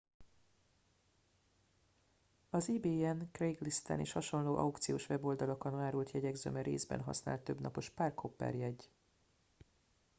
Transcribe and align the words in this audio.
az 2.49 2.69
ebayen 2.69 3.29
craiglisten 3.31 3.99
és 3.99 4.11
hasonló 4.11 4.57
aukciós 4.57 5.09
weboldalakon 5.09 5.79
árult 5.79 6.11
jegyek 6.11 6.35
zöme 6.35 6.61
részben 6.61 7.01
használt 7.01 7.41
többnapos 7.41 7.89
park 7.89 8.19
hopper 8.19 8.55
jegy 8.55 8.89